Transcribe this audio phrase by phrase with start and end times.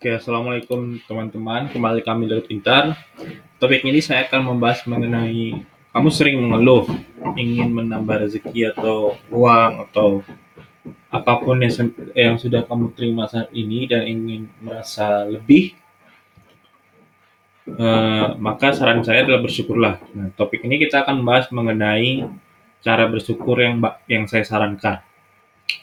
[0.00, 1.68] Oke, assalamualaikum teman-teman.
[1.68, 2.96] Kembali kami dari Pintar.
[3.60, 5.60] Topik ini saya akan membahas mengenai
[5.92, 6.88] kamu sering mengeluh
[7.36, 10.24] ingin menambah rezeki atau uang atau
[11.12, 15.76] apa pun yang, yang sudah kamu terima saat ini dan ingin merasa lebih.
[17.68, 20.00] Uh, maka saran saya adalah bersyukurlah.
[20.16, 22.24] Nah, topik ini kita akan membahas mengenai
[22.80, 23.76] cara bersyukur yang
[24.08, 25.04] yang saya sarankan.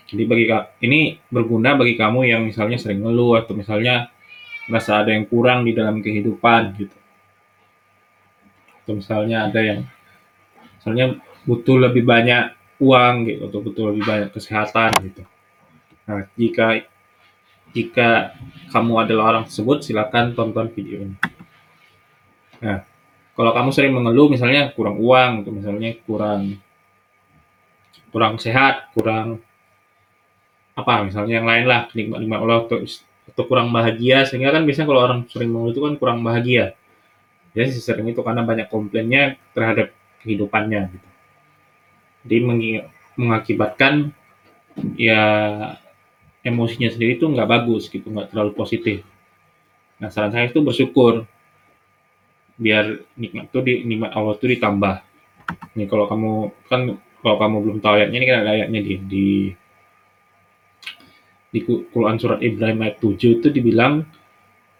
[0.08, 0.46] Jadi bagi
[0.88, 4.08] ini berguna bagi kamu yang misalnya sering ngeluh atau misalnya
[4.68, 6.98] merasa ada yang kurang di dalam kehidupan gitu.
[8.84, 9.80] Atau misalnya ada yang
[10.80, 15.24] misalnya butuh lebih banyak uang gitu atau butuh lebih banyak kesehatan gitu.
[16.08, 16.88] Nah, jika
[17.76, 18.32] jika
[18.72, 21.18] kamu adalah orang tersebut silakan tonton video ini.
[22.64, 22.82] Nah,
[23.36, 26.58] kalau kamu sering mengeluh misalnya kurang uang atau misalnya kurang
[28.10, 29.44] kurang sehat, kurang
[30.78, 32.78] apa misalnya yang lain lah nikmat-nikmat Allah atau,
[33.34, 34.30] atau kurang bahagia.
[34.30, 36.78] Sehingga kan biasanya kalau orang sering mengeluh itu kan kurang bahagia.
[37.58, 39.90] Ya sering itu karena banyak komplainnya terhadap
[40.22, 41.08] kehidupannya gitu.
[42.28, 42.38] Jadi
[43.18, 44.14] mengakibatkan
[44.94, 45.24] ya
[46.46, 48.14] emosinya sendiri itu nggak bagus gitu.
[48.14, 49.02] Nggak terlalu positif.
[49.98, 51.26] Nah saran saya itu bersyukur.
[52.58, 54.96] Biar nikmat itu di nikmat Allah itu ditambah.
[55.74, 56.32] Ini kalau kamu
[56.70, 56.82] kan
[57.26, 59.28] kalau kamu belum tahu ayatnya ini kan ada ayatnya di di
[61.52, 64.04] di Quran surat Ibrahim ayat 7 itu dibilang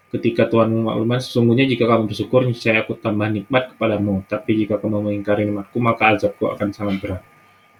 [0.08, 4.24] ketika Tuhan memaklumkan sesungguhnya jika kamu bersyukur saya aku tambah nikmat kepadamu.
[4.24, 7.22] Tapi jika kamu mengingkari nikmatku maka azabku akan sangat berat.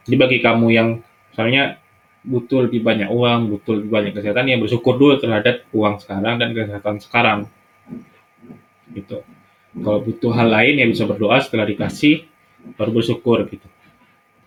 [0.04, 0.88] Jadi bagi kamu yang
[1.32, 1.80] misalnya
[2.24, 6.48] butuh lebih banyak uang butuh lebih banyak kesehatan ya bersyukur dulu terhadap uang sekarang dan
[6.52, 7.38] kesehatan sekarang.
[8.92, 9.24] Gitu.
[9.78, 12.28] Kalau butuh hal lain ya bisa berdoa setelah dikasih
[12.76, 13.64] baru bersyukur gitu.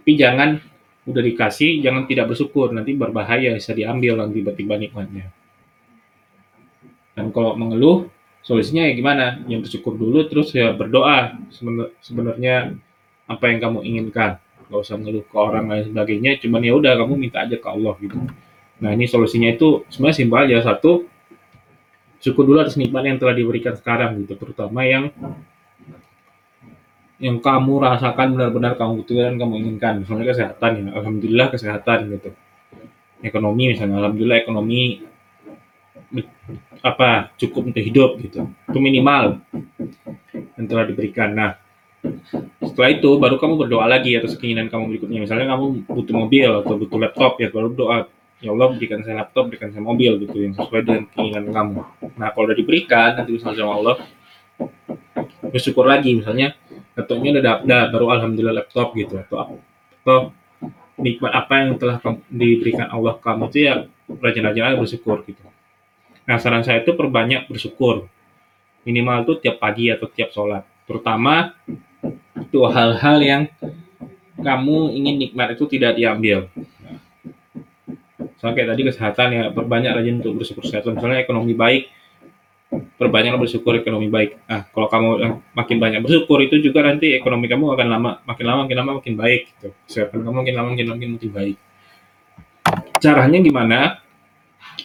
[0.02, 0.62] Tapi jangan
[1.08, 2.70] udah dikasih jangan tidak bersyukur.
[2.74, 5.30] Nanti berbahaya bisa diambil nanti tiba-tiba nikmatnya.
[7.18, 8.08] Dan kalau mengeluh
[8.42, 9.42] solusinya ya gimana?
[9.46, 11.38] Yang bersyukur dulu terus ya berdoa.
[12.02, 12.76] Sebenarnya
[13.26, 14.38] apa yang kamu inginkan.
[14.72, 17.94] Nggak usah mengeluh ke orang lain sebagainya cuman ya udah kamu minta aja ke Allah
[18.00, 18.18] gitu.
[18.82, 20.58] Nah ini solusinya itu sebenarnya simpel aja.
[20.64, 21.06] Satu
[22.22, 25.10] syukur dulu atas nikmat yang telah diberikan sekarang gitu terutama yang
[27.22, 29.94] yang kamu rasakan benar-benar kamu butuhkan dan kamu inginkan.
[30.02, 32.30] Misalnya kesehatan ya alhamdulillah kesehatan gitu.
[33.22, 35.06] Ekonomi misalnya alhamdulillah ekonomi
[36.82, 38.50] apa cukup untuk hidup gitu.
[38.50, 39.38] Itu minimal
[40.34, 41.38] yang telah diberikan.
[41.38, 41.62] Nah
[42.66, 45.22] setelah itu baru kamu berdoa lagi atas keinginan kamu berikutnya.
[45.22, 48.10] Misalnya kamu butuh mobil atau butuh laptop ya baru doa
[48.42, 51.82] ya Allah berikan saya laptop berikan saya mobil gitu yang sesuai dengan keinginan kamu.
[52.18, 53.96] Nah kalau udah diberikan nanti misalnya sama Allah
[55.54, 56.18] bersyukur lagi.
[56.18, 56.58] Misalnya
[56.98, 59.60] laptopnya udah udah baru alhamdulillah laptop gitu atau
[60.02, 60.20] atau
[61.00, 61.98] nikmat apa yang telah
[62.30, 63.74] diberikan Allah kamu itu ya
[64.08, 65.42] rajin-rajin bersyukur gitu.
[66.28, 68.06] Nah saran saya itu perbanyak bersyukur
[68.86, 71.54] minimal tuh tiap pagi atau tiap sholat terutama
[72.38, 73.44] itu hal-hal yang
[74.42, 76.50] kamu ingin nikmat itu tidak diambil.
[78.42, 80.98] Soalnya kayak tadi kesehatan ya perbanyak rajin untuk bersyukur kesehatan.
[80.98, 81.94] Misalnya ekonomi baik,
[83.02, 84.46] perbanyak bersyukur ekonomi baik.
[84.46, 85.10] Nah, kalau kamu
[85.58, 89.14] makin banyak bersyukur itu juga nanti ekonomi kamu akan lama makin lama makin lama makin
[89.18, 89.74] baik gitu.
[89.90, 91.58] Kesehatan kamu makin lama makin lama makin, makin baik.
[93.02, 93.80] Caranya gimana?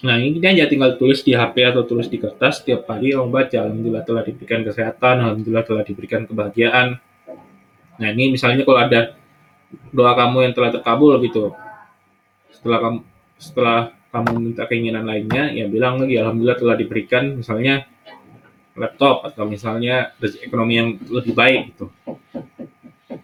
[0.01, 3.57] Nah, ini aja tinggal tulis di HP atau tulis di kertas setiap pagi kamu baca.
[3.69, 6.97] Alhamdulillah telah diberikan kesehatan, alhamdulillah telah diberikan kebahagiaan.
[8.01, 9.13] Nah, ini misalnya kalau ada
[9.93, 11.53] doa kamu yang telah terkabul gitu.
[12.49, 12.99] Setelah kamu
[13.37, 13.79] setelah
[14.09, 17.85] kamu minta keinginan lainnya, ya bilang lagi alhamdulillah telah diberikan misalnya
[18.77, 21.91] laptop atau misalnya rezeki ekonomi yang lebih baik gitu.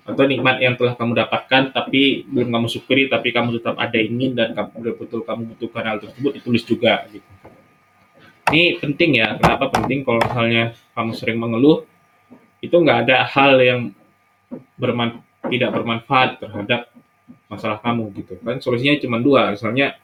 [0.02, 4.34] Atau nikmat yang telah kamu dapatkan tapi belum kamu syukuri tapi kamu tetap ada ingin
[4.34, 7.28] dan kamu betul kamu butuhkan hal tersebut ditulis juga gitu.
[8.52, 11.86] Ini penting ya, kenapa penting kalau misalnya kamu sering mengeluh
[12.62, 13.80] itu nggak ada hal yang
[14.78, 16.92] berman tidak bermanfaat terhadap
[17.50, 19.98] masalah kamu gitu kan solusinya cuma dua misalnya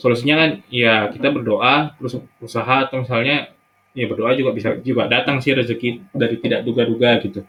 [0.00, 3.52] solusinya kan ya kita berdoa terus usaha atau misalnya
[3.90, 7.42] ya berdoa juga bisa juga datang sih rezeki dari tidak duga-duga gitu.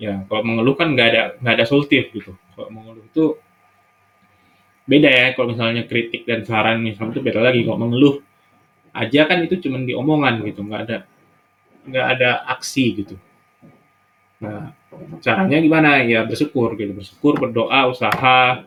[0.00, 2.32] Ya kalau mengeluh kan nggak ada nggak ada solutif gitu.
[2.56, 3.24] Kalau mengeluh itu
[4.88, 7.60] beda ya kalau misalnya kritik dan saran misalnya itu beda lagi.
[7.68, 8.24] Kalau mengeluh
[8.90, 10.96] aja kan itu cuma diomongan gitu nggak ada
[11.84, 13.14] nggak ada aksi gitu.
[14.40, 14.72] Nah
[15.20, 16.00] caranya gimana?
[16.00, 16.96] Ya bersyukur gitu.
[16.96, 18.64] Bersyukur berdoa usaha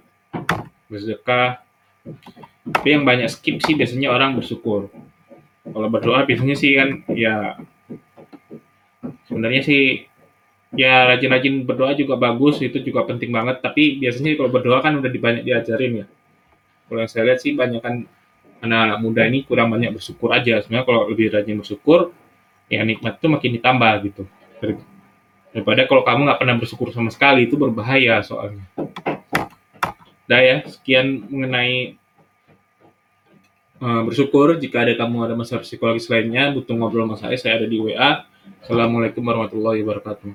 [0.85, 1.65] bersedekah.
[2.63, 4.93] Tapi yang banyak skip sih biasanya orang bersyukur.
[5.63, 7.55] Kalau berdoa biasanya sih kan ya
[9.27, 10.07] sebenarnya sih
[10.75, 15.07] ya rajin-rajin berdoa juga bagus itu juga penting banget tapi biasanya kalau berdoa kan udah
[15.07, 16.05] banyak diajarin ya
[16.87, 18.03] kalau yang saya lihat sih banyak kan
[18.63, 20.63] anak muda ini kurang banyak bersyukur aja.
[20.63, 22.15] Sebenarnya kalau lebih rajin bersyukur,
[22.71, 24.23] ya nikmat itu makin ditambah gitu.
[25.51, 28.63] Daripada kalau kamu nggak pernah bersyukur sama sekali itu berbahaya soalnya.
[30.23, 31.99] Dah ya, sekian mengenai
[34.07, 34.55] bersyukur.
[34.55, 38.23] Jika ada kamu ada masalah psikologis lainnya, butuh ngobrol sama saya, saya ada di WA.
[38.63, 40.31] Assalamualaikum warahmatullahi wabarakatuh.